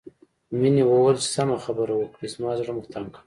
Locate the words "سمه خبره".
1.35-1.93